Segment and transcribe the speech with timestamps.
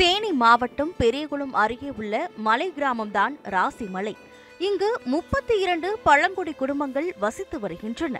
[0.00, 2.14] தேனி மாவட்டம் பெரியகுளம் அருகே உள்ள
[2.46, 4.12] மலை கிராமம்தான் ராசிமலை.
[4.58, 8.16] இங்கு முப்பத்தி இரண்டு பழங்குடி குடும்பங்கள் வசித்து வருகின்றன.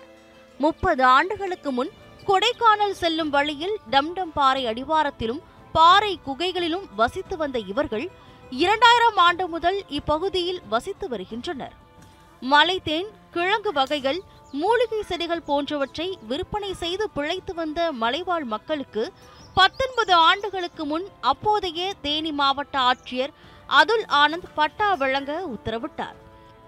[0.59, 1.91] முப்பது ஆண்டுகளுக்கு முன்
[2.29, 5.43] கொடைக்கானல் செல்லும் வழியில் டம்டம் பாறை அடிவாரத்திலும்
[5.73, 8.07] பாறை குகைகளிலும் வசித்து வந்த இவர்கள்
[8.51, 11.75] இரண்டாயிரம் ஆண்டு முதல் இப்பகுதியில் வசித்து வருகின்றனர்.
[12.43, 14.21] மலைத்தேன் கிழங்கு வகைகள்
[14.53, 19.03] மூலிகை செடிகள் போன்றவற்றை விற்பனை செய்து பிழைத்து வந்த மலைவாழ் மக்களுக்கு
[19.59, 23.33] பத்தொன்பது ஆண்டுகளுக்கு முன் அப்போதைய தேனி மாவட்ட ஆட்சியர்
[23.79, 26.17] அதுல் ஆனந்த் பட்டா வழங்க உத்தரவிட்டார்.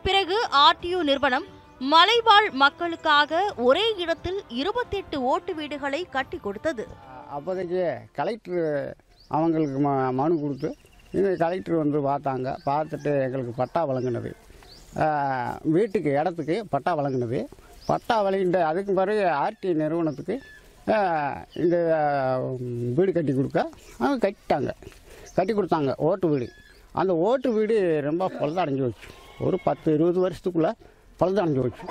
[0.04, 1.46] பிறகு ஆர்டிஓ நிறுவனம்
[1.92, 6.84] மலைவாழ் மக்களுக்காக ஒரே இடத்தில் இருபத்தெட்டு ஓட்டு வீடுகளை கட்டி கொடுத்தது.
[7.36, 7.82] அப்போதைக்கு
[8.18, 8.66] கலெக்டர்
[9.36, 10.70] அவங்களுக்கு ம மனு கொடுத்து
[11.16, 12.48] இந்த கலெக்டர் வந்து பார்த்தாங்க.
[12.68, 14.30] பார்த்துட்டு எங்களுக்கு பட்டா வழங்கினது.
[15.76, 17.40] வீட்டுக்கு இடத்துக்கு பட்டா வழங்கினது.
[17.90, 20.36] பட்டா வழங்கிட்டு அதுக்கு பிறகு ஆர்டி நிறுவனத்துக்கு
[21.62, 21.76] இந்த
[22.96, 23.60] வீடு கட்டி கொடுக்க
[23.98, 24.70] அவங்க கட்டிட்டாங்க.
[25.36, 26.46] கட்டி கொடுத்தாங்க ஓட்டு வீடு.
[27.00, 27.76] அந்த ஓட்டு வீடு
[28.08, 29.08] ரொம்ப பழுதடைஞ்சு வச்சு
[29.46, 30.72] ஒரு பத்து இருபது வருஷத்துக்குள்ளே
[31.20, 31.84] பழுதடைஞ்சு வச்சு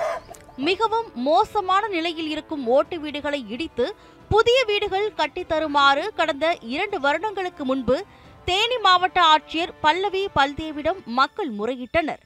[0.68, 3.86] மிகவும் மோசமான நிலையில் இருக்கும் ஓட்டு வீடுகளை இடித்து
[4.28, 7.96] புதிய வீடுகள் கட்டித்தருமாறு கடந்த இரண்டு வருடங்களுக்கு முன்பு
[8.48, 12.22] தேனி மாவட்ட ஆட்சியர் பல்லவி பல்தேவிடம் மக்கள் முறையிட்டனர்.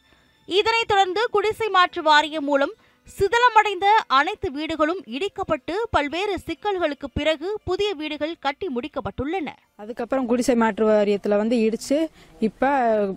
[0.47, 2.75] இதனைத் தொடர்ந்து குடிசை மாற்று வாரியம் மூலம்
[3.09, 3.87] சிதலமடைந்த
[4.19, 9.49] அனைத்து வீடுகளும் இடிக்கப்பட்டு பல்வேறு சிக்கல்களுக்கு பிறகு புதிய வீடுகள் கட்டி முடிக்கப்பட்டுள்ளன.
[9.75, 11.99] அதுக்கப்புறம் குடிசை மாற்று வாரியத்தில் வந்து இடிச்சு
[12.41, 12.71] இப்போ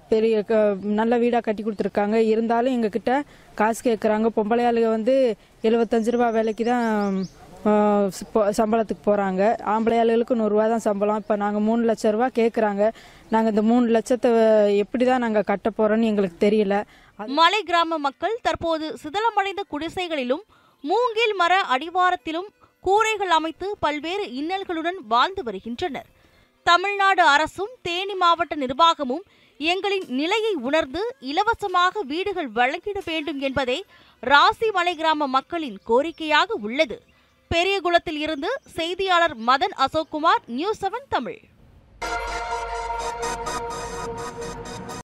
[0.09, 0.59] பெரிய க-
[0.99, 2.15] நல்ல வீடாக கட்டி கொடுத்துருக்காங்க.
[2.33, 3.13] இருந்தாலும் எங்ககிட்ட
[3.55, 5.15] காசு கேட்குறாங்க பொம்பளை ஆளுங்க வந்து
[5.63, 6.87] எழுபத்தஞ்சு ரூபா வேலைக்கு தான்
[8.57, 11.21] சம்பளத்துக்கு போகிறாங்க ஆம்பளை ஆளுகளுக்கு நூறுரூவா தான் சம்பளம்.
[11.23, 12.83] இப்போ நாங்கள் மூணு லட்ச ரூபா கேட்குறாங்க
[13.29, 14.29] நாங்கள் இந்த மூணு லட்சத்தை
[14.83, 16.75] எப்படி தான் நாங்கள் கட்ட போகிறோன்னு எங்களுக்கு தெரியல.
[17.19, 20.41] மலை கிராம மக்கள் தற்போது சிதலமடைந்த குடிசைகளிலும்
[20.83, 22.49] மூங்கில் மர அடிவாரத்திலும்
[22.81, 26.09] கூரைகள் அமைத்து பல்வேறு இன்னல்களுடன் வாழ்ந்து வருகின்றனர்.
[26.63, 29.23] தமிழ்நாடு அரசும் தேனி மாவட்ட நிர்வாகமும்
[29.59, 33.79] எங்களின் நிலையை உணர்ந்து இலவசமாக வீடுகள் வழங்கிட வேண்டும் என்பதே
[34.19, 36.97] ராசி மலை கிராம மக்களின் கோரிக்கையாக உள்ளது.
[37.51, 41.41] பெரியகுளத்தில் இருந்து செய்தியாளர் மதன் அசோக்குமார் நியூஸ் செவன் தமிழ்.